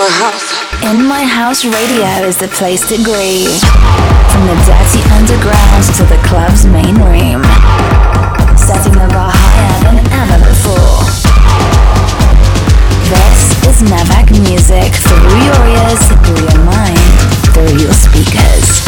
my 0.00 0.08
house. 0.08 0.48
In 0.80 1.04
My 1.04 1.24
House 1.28 1.60
Radio 1.62 2.24
is 2.24 2.40
the 2.40 2.48
place 2.48 2.80
to 2.88 2.96
groove. 3.04 3.60
From 4.32 4.48
the 4.48 4.56
dirty 4.64 5.04
underground 5.12 5.84
to 6.00 6.08
the 6.08 6.16
club's 6.24 6.64
main 6.64 6.96
room. 7.04 7.44
Setting 8.56 8.96
the 8.96 9.08
bar 9.12 9.28
higher 9.28 9.76
than 9.84 10.00
ever 10.08 10.40
before. 10.40 11.04
This 13.12 13.40
is 13.68 13.76
Navak 13.92 14.32
music 14.40 14.88
through 15.04 15.36
your 15.44 15.60
ears, 15.68 16.00
through 16.24 16.48
your 16.48 16.60
mind, 16.64 17.12
through 17.52 17.76
your 17.84 17.92
speakers. 17.92 18.80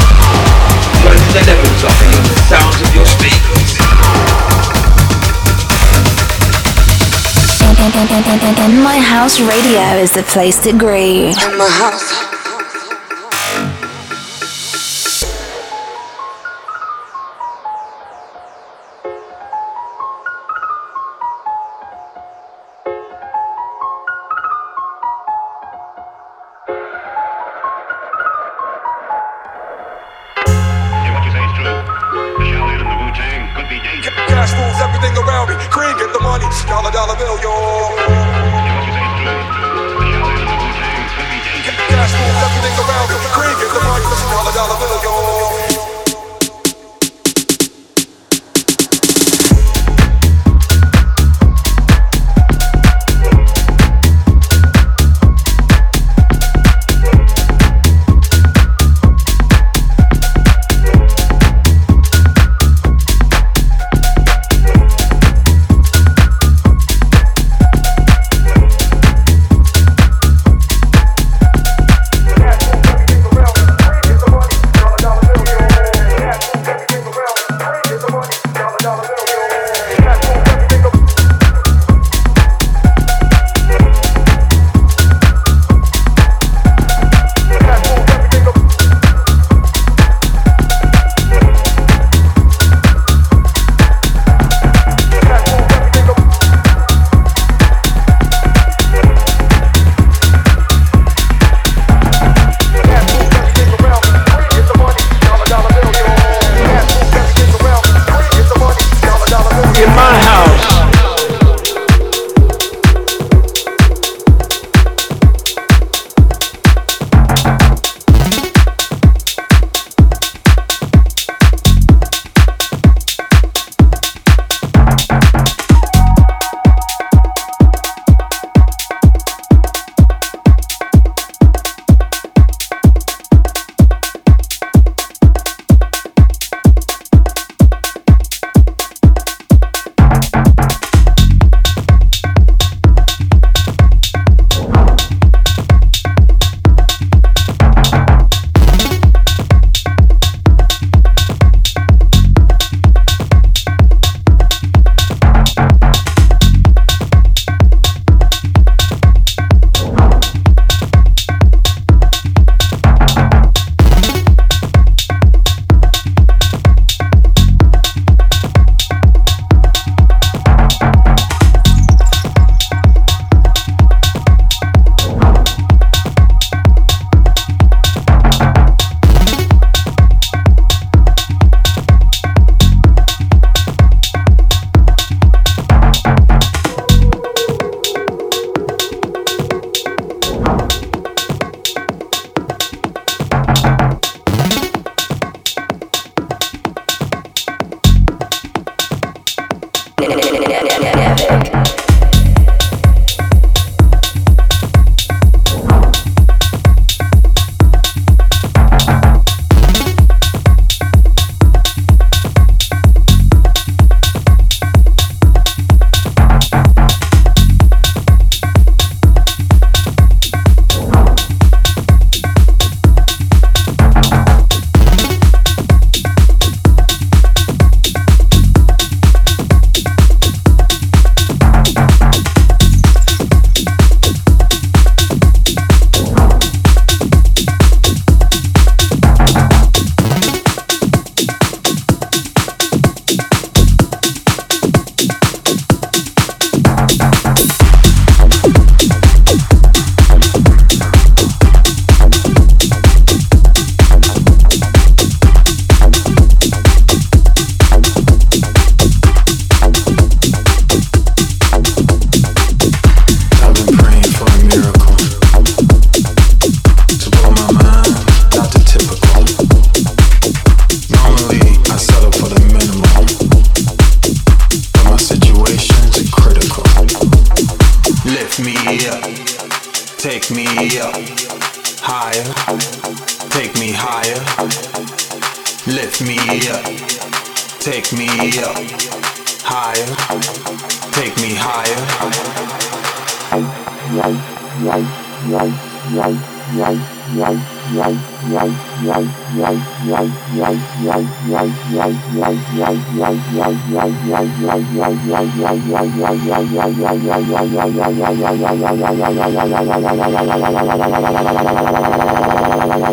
When 1.04 1.20
the 1.36 1.44
levels 1.44 1.84
are 1.92 1.96
the 2.08 2.40
sounds 2.48 2.81
In, 8.12 8.18
in, 8.24 8.40
in, 8.40 8.70
in, 8.70 8.82
My 8.82 8.98
House 8.98 9.40
Radio 9.40 9.96
is 9.96 10.12
the 10.12 10.22
place 10.22 10.62
to 10.64 10.72
groove. 10.72 11.34
In 11.42 11.56
my 11.56 11.66
house. 11.66 12.31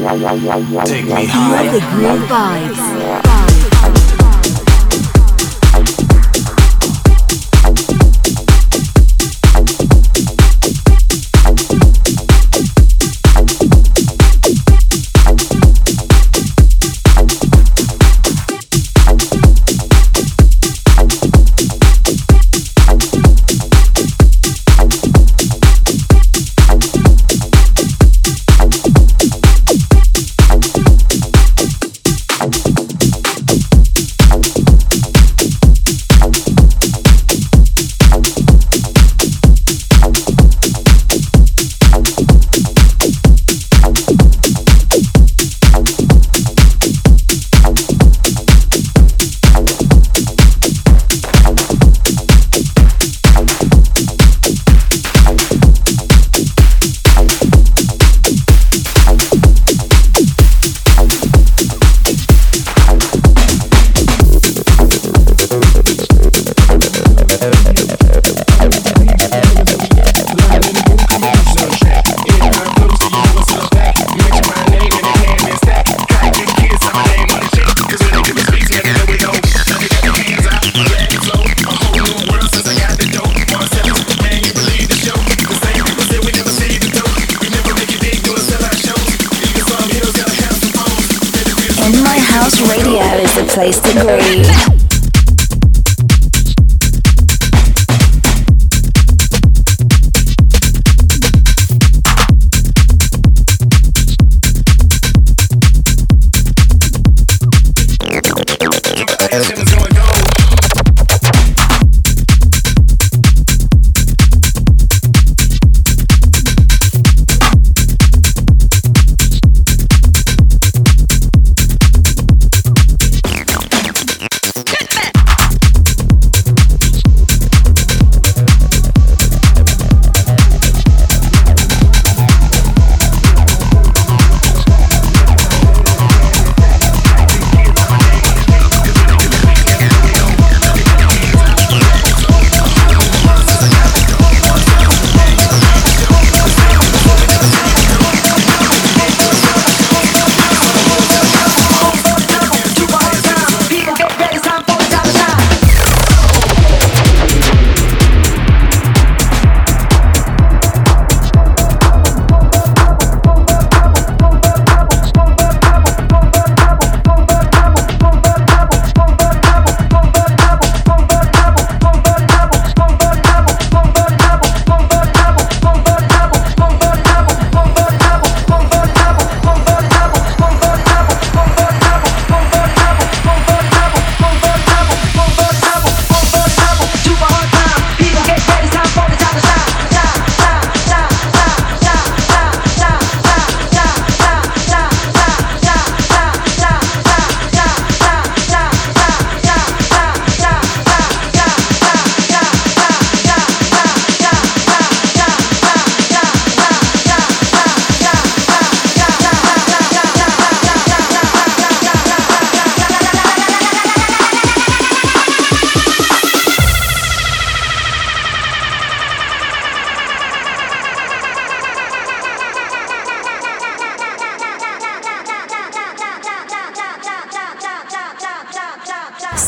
Take 0.09 1.05
me 1.05 1.25
higher. 1.27 1.71
The 1.71 1.79
Groove 1.81 2.27
Vibes. 2.27 3.28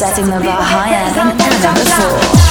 setting 0.01 0.25
the 0.25 0.39
bar 0.39 0.59
higher 0.59 1.13
than 1.13 1.39
ever 1.39 1.73
before. 1.79 2.50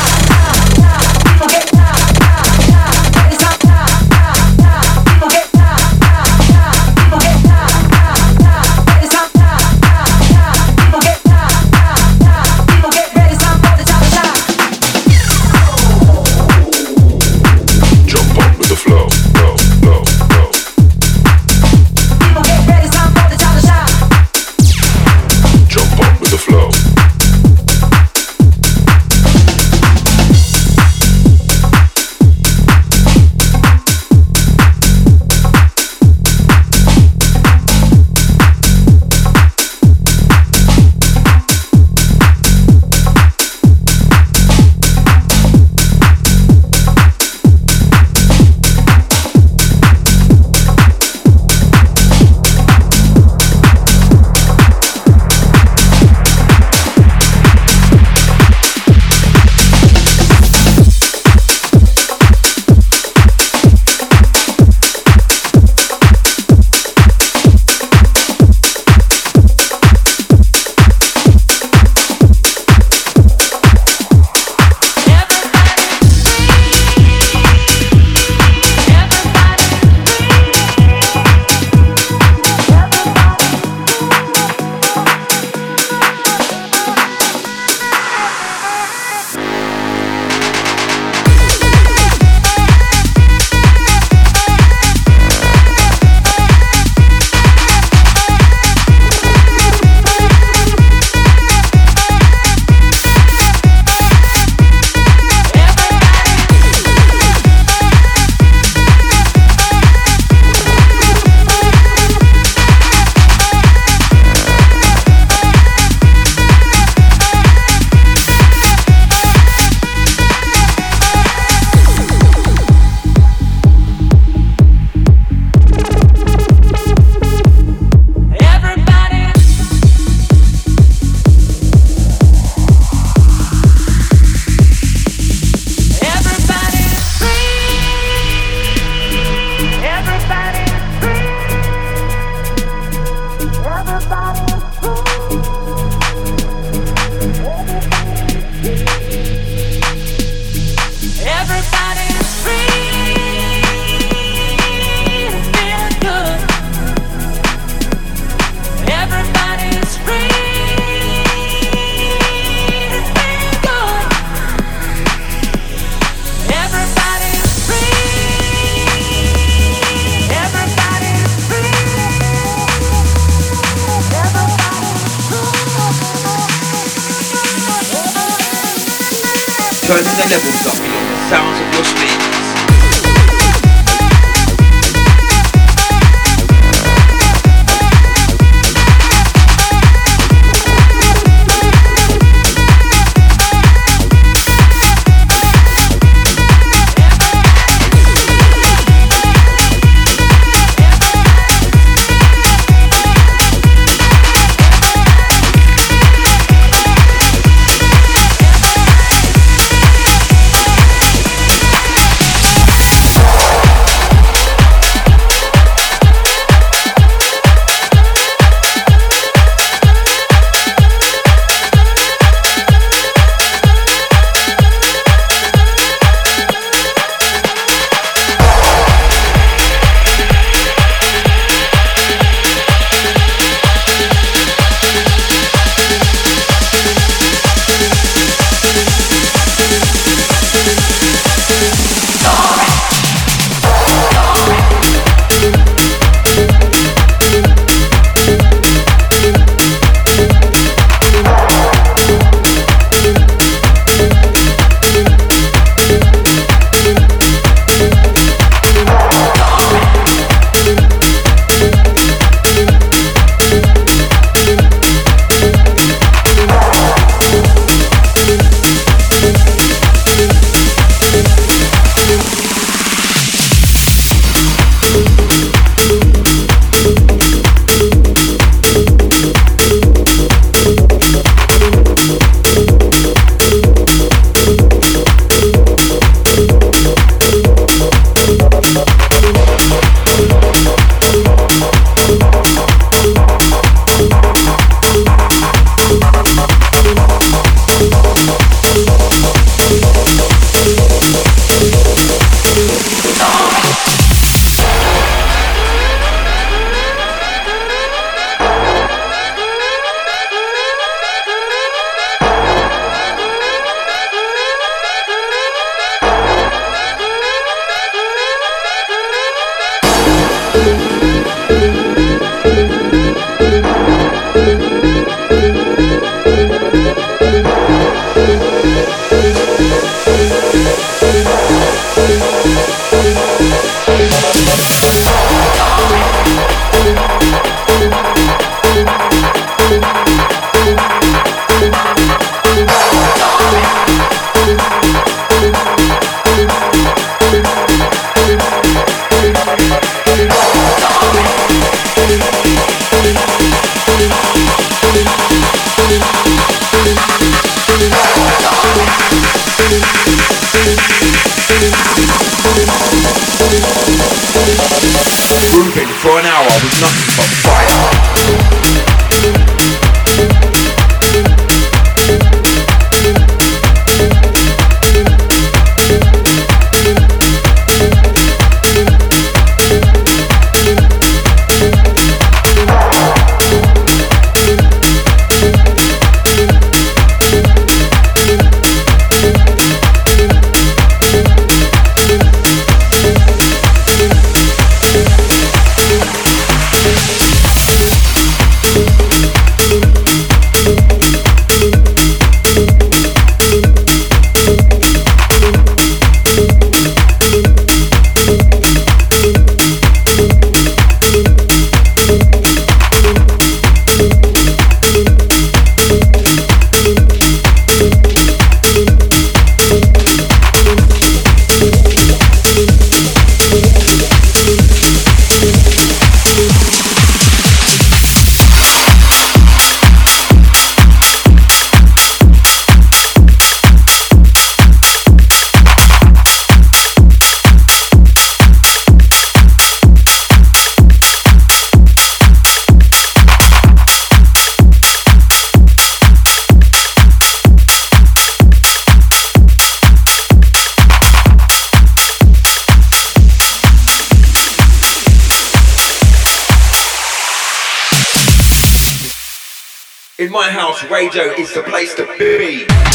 My 460.30 460.48
house, 460.48 460.84
radio 460.84 461.24
is 461.32 461.52
the 461.54 461.62
place 461.62 461.94
to 461.94 462.06
be. 462.16 462.89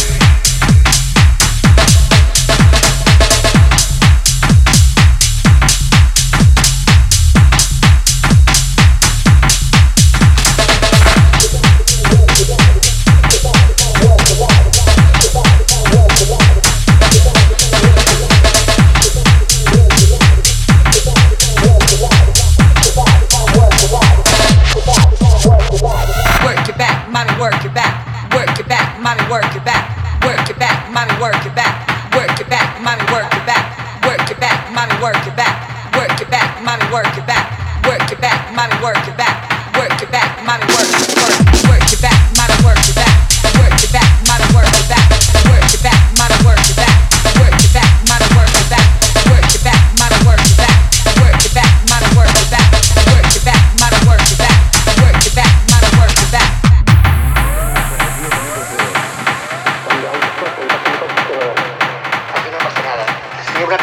mommy 29.06 29.22
work 29.30 29.46
your 29.54 29.62
back, 29.62 29.86
work 30.26 30.42
your 30.50 30.58
back, 30.58 30.90
mommy 30.90 31.14
work 31.22 31.38
your 31.46 31.54
back, 31.54 31.86
work 32.18 32.34
your 32.42 32.50
back, 32.50 32.82
mommy 32.82 33.06
work 33.14 33.30
your 33.38 33.46
back, 33.46 34.02
work 34.02 34.18
your 34.26 34.40
back, 34.42 34.58
mommy 34.74 34.98
work 34.98 35.14
your 35.30 35.36
back, 35.38 35.54
work 35.94 36.10
your 36.18 36.26
back, 36.34 36.50
mommy 36.66 36.90
work 36.90 37.06
your 37.14 37.26
back, 37.30 37.46
work 37.86 38.02
your 38.10 38.18
back, 38.18 38.50
mommy 38.58 38.74
work 38.82 38.98
your 39.06 39.14
back, 39.14 39.38
work 39.78 39.94
your 40.02 40.10
back, 40.10 40.42
mommy 40.42 40.66
work 40.74 40.90
work 41.22 41.38
work 41.70 41.86
your 41.86 42.02
back, 42.02 42.18
mommy 42.34 42.58
work 42.66 42.82
your 42.90 42.98
back, 42.98 43.14
work 43.62 43.78
your 43.78 43.94
back, 43.94 44.10
mommy 44.26 44.48
work 44.58 44.74
your 44.74 44.90
back, 44.90 45.06
work 45.54 45.70
your 45.70 45.84
back. 45.86 46.15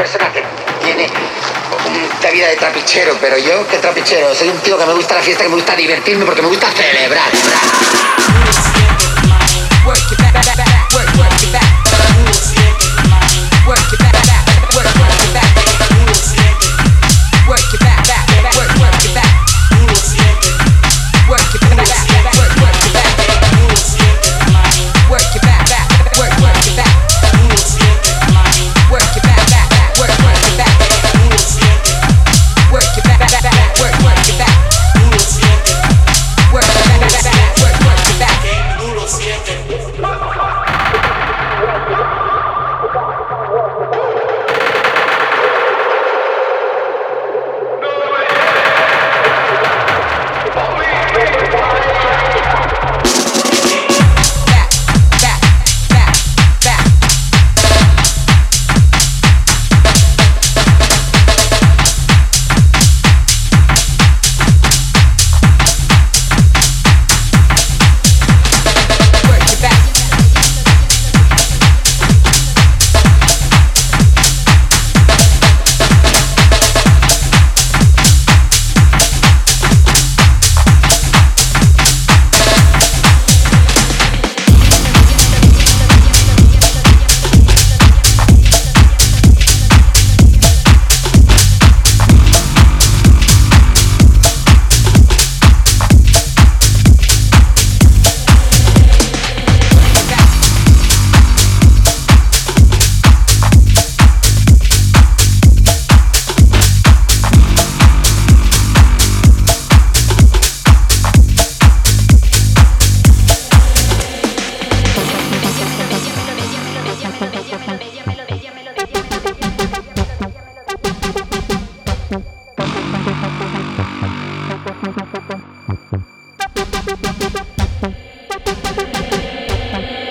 persona 0.02 0.32
que 0.32 0.42
tiene 0.84 1.06
una 2.20 2.30
vida 2.30 2.48
de 2.48 2.56
trapichero, 2.56 3.16
pero 3.20 3.38
yo, 3.38 3.68
que 3.68 3.78
trapichero? 3.78 4.34
Soy 4.34 4.48
un 4.48 4.58
tío 4.58 4.76
que 4.76 4.84
me 4.84 4.94
gusta 4.94 5.14
la 5.14 5.22
fiesta, 5.22 5.44
que 5.44 5.48
me 5.48 5.54
gusta 5.54 5.76
divertirme 5.76 6.24
porque 6.24 6.42
me 6.42 6.48
gusta 6.48 6.66
celebrar. 6.72 7.30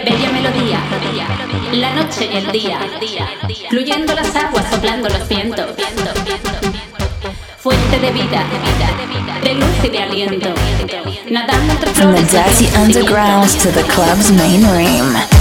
Bella 0.05 0.31
melodía, 0.31 0.79
la 1.73 1.93
noche 1.95 2.29
y 2.31 2.37
el 2.37 2.51
día, 2.51 2.79
fluyendo 3.69 4.13
las 4.13 4.35
aguas, 4.35 4.65
soplando 4.69 5.09
los 5.09 5.27
vientos. 5.27 5.71
Fuente 7.57 7.99
de 7.99 8.11
vida, 8.11 8.43
de 9.43 9.53
luz 9.55 9.83
y 9.83 9.89
de 9.89 9.99
aliento. 9.99 10.53
Nadando 11.29 11.73
entre 11.73 11.91
From 11.93 12.13
the 12.13 12.21
dirty 12.23 12.67
undergrounds 12.77 13.55
to 13.63 13.71
the 13.71 13.83
club's 13.83 14.31
main 14.31 14.63
room. 14.65 15.40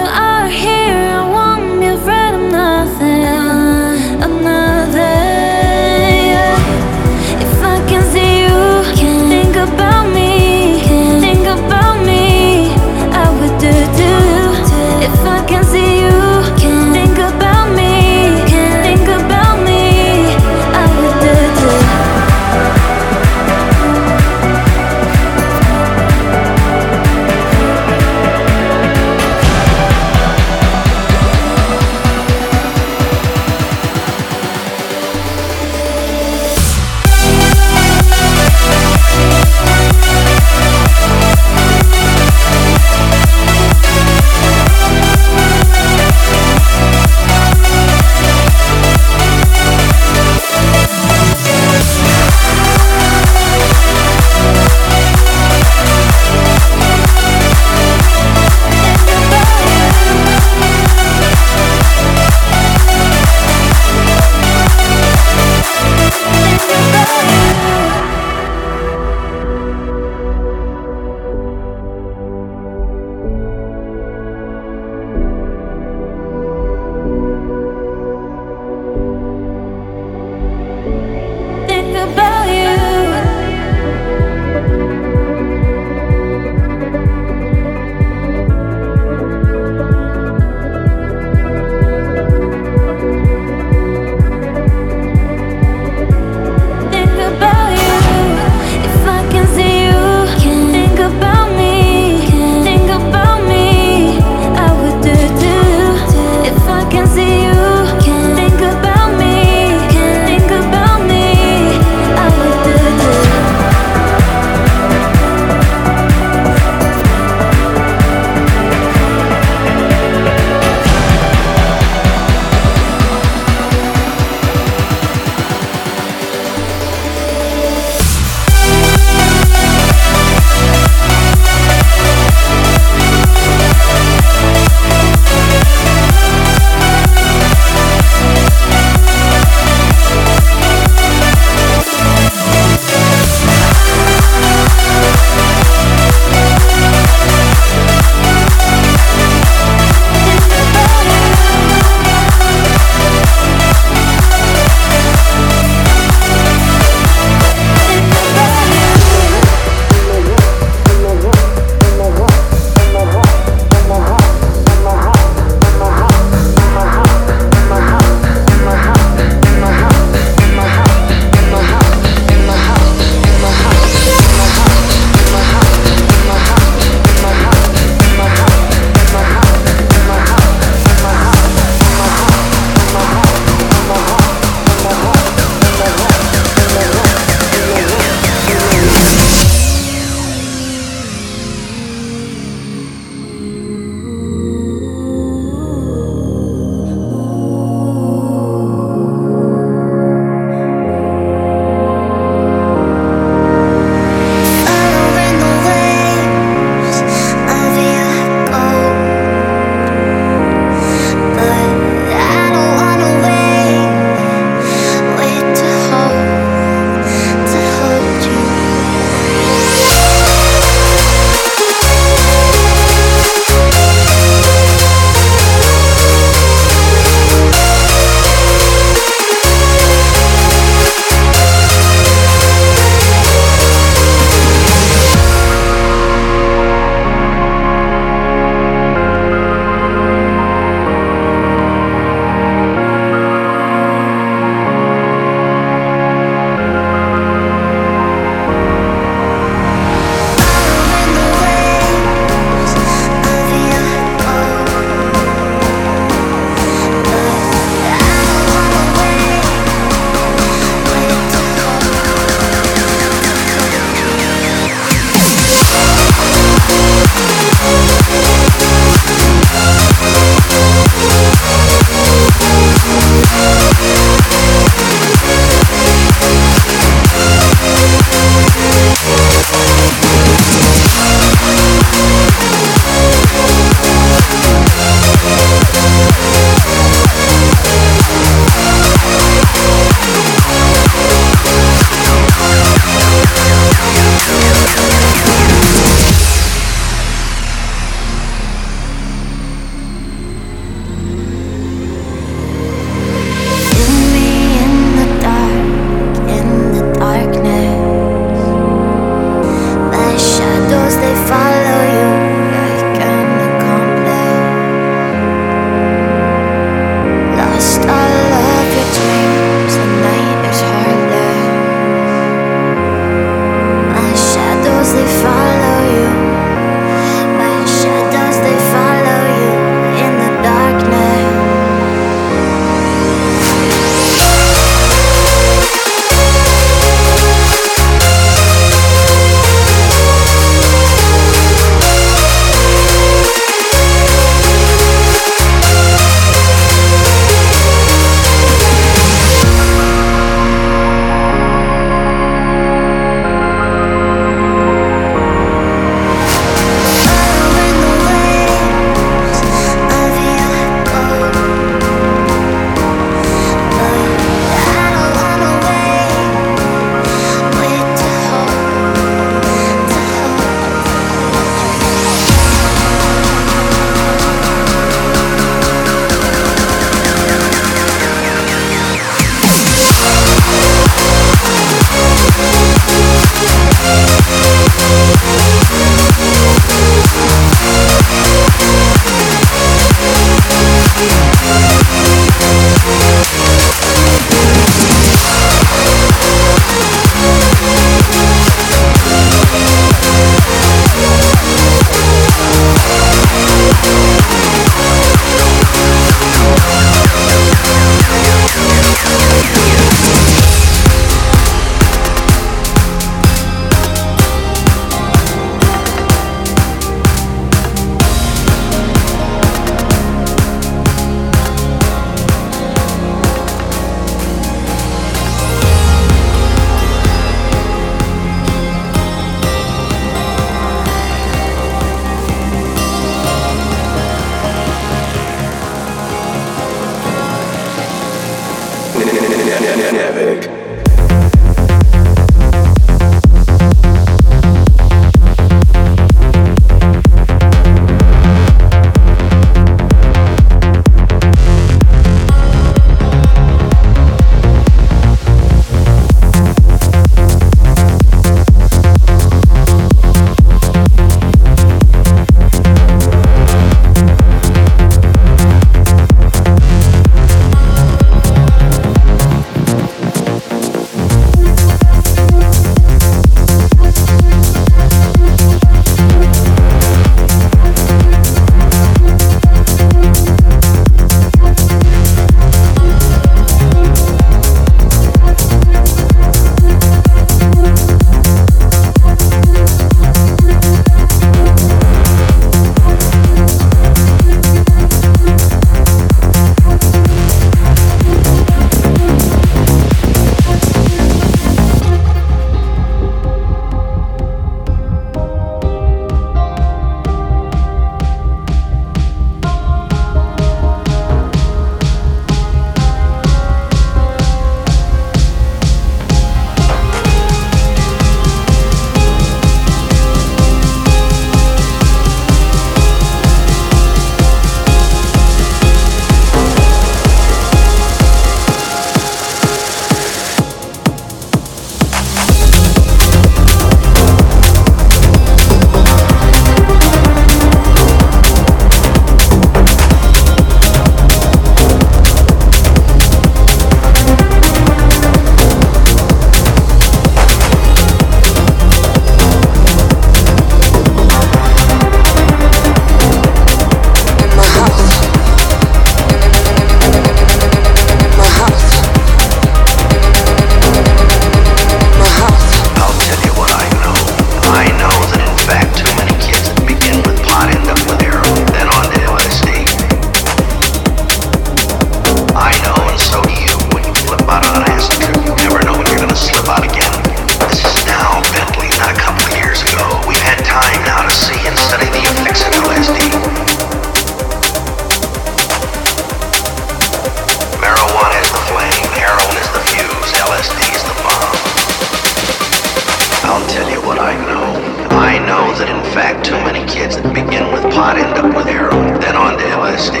Knows 595.28 595.60
that 595.60 595.68
in 595.68 595.84
fact 595.92 596.24
too 596.24 596.40
many 596.40 596.64
kids 596.64 596.96
that 596.96 597.04
begin 597.12 597.44
with 597.52 597.60
pot 597.76 598.00
end 598.00 598.16
up 598.16 598.32
with 598.32 598.48
heroin, 598.48 598.96
then 598.96 599.12
on 599.12 599.36
to 599.36 599.44
LSD. 599.44 600.00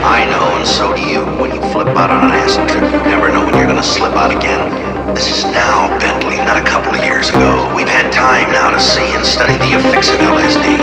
I 0.00 0.24
know, 0.32 0.48
and 0.56 0.64
so 0.64 0.96
do 0.96 1.04
you. 1.04 1.20
When 1.36 1.52
you 1.52 1.60
flip 1.68 1.92
out 1.92 2.08
on 2.08 2.24
an 2.24 2.32
acid 2.32 2.64
trip, 2.72 2.88
you 2.88 3.04
never 3.04 3.28
know 3.28 3.44
when 3.44 3.52
you're 3.52 3.68
gonna 3.68 3.84
slip 3.84 4.16
out 4.16 4.32
again. 4.32 4.64
This 5.12 5.28
is 5.28 5.44
now 5.52 5.92
Bentley, 6.00 6.40
not 6.48 6.56
a 6.56 6.64
couple 6.64 6.96
of 6.96 7.04
years 7.04 7.28
ago. 7.28 7.68
We've 7.76 7.88
had 7.88 8.08
time 8.08 8.48
now 8.48 8.72
to 8.72 8.80
see 8.80 9.04
and 9.12 9.24
study 9.28 9.52
the 9.60 9.76
effects 9.76 10.08
of 10.08 10.16
LSD. 10.16 10.80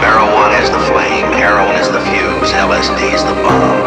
Marijuana 0.00 0.56
is 0.64 0.72
the 0.72 0.82
flame, 0.88 1.28
heroin 1.36 1.76
is 1.76 1.92
the 1.92 2.00
fuse, 2.00 2.48
LSD 2.56 3.12
is 3.12 3.20
the 3.28 3.36
bomb. 3.44 3.79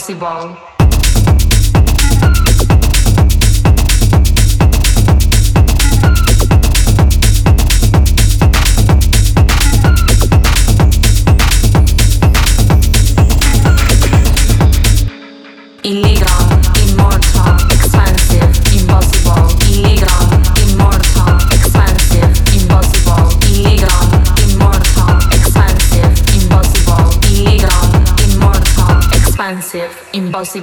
se 0.00 0.14
Ball. 0.14 0.69
This 30.40 30.54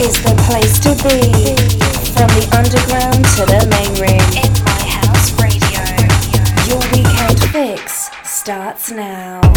is 0.00 0.22
the 0.22 0.34
place 0.46 0.78
to 0.80 0.94
be. 1.04 1.56
From 2.14 2.28
the 2.28 2.48
underground 2.56 3.24
to 3.36 3.44
the 3.44 3.68
now. 8.92 9.47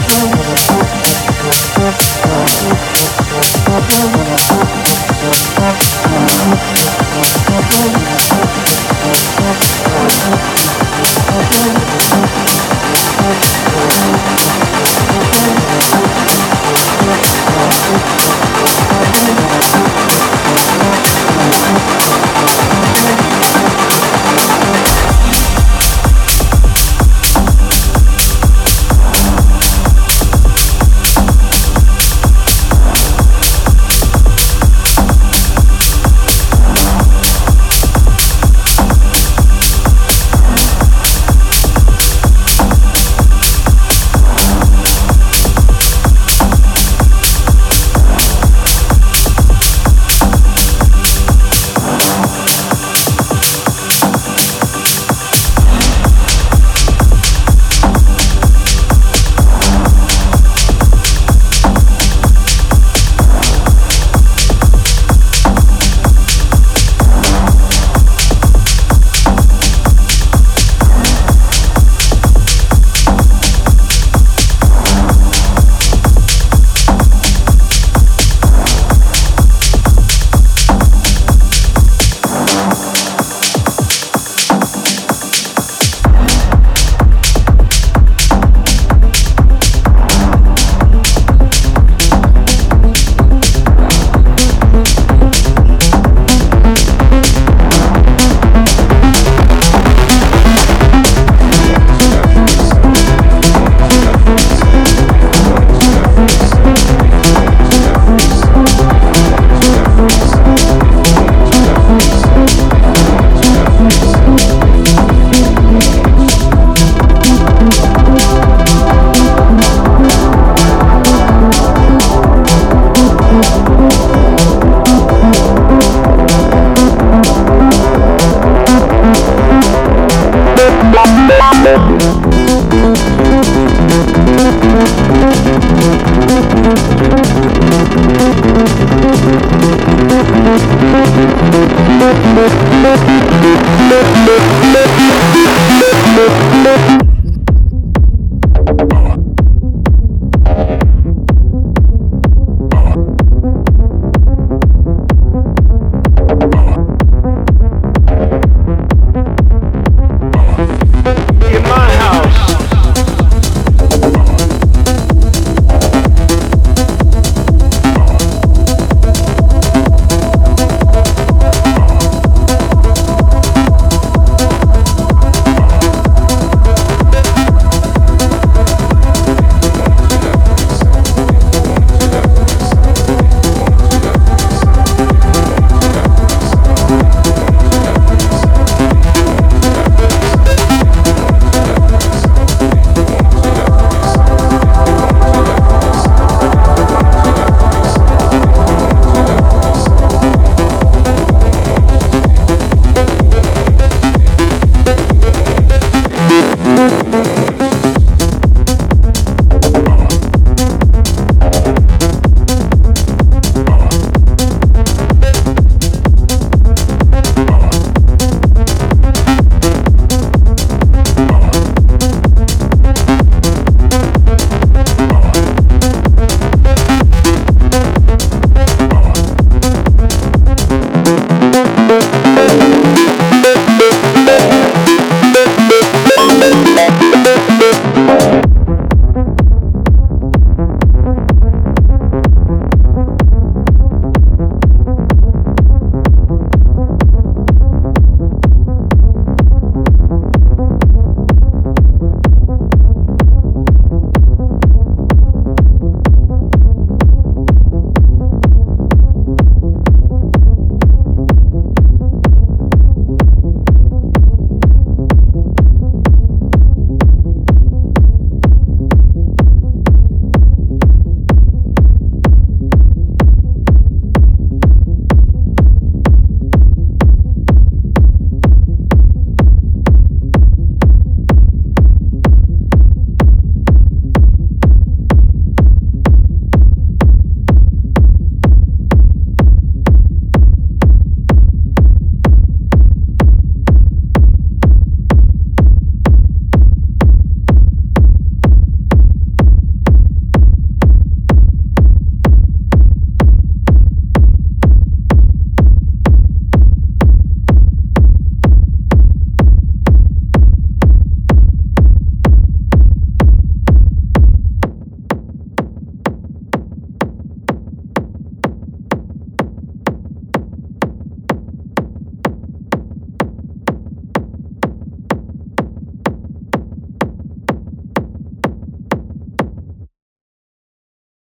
I'm 0.00 0.30
not 0.30 0.38
oh, 0.38 0.68
oh, 0.70 0.77